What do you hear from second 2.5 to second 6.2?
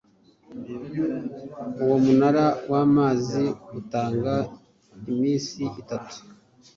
wamazi utanga iminsi itatu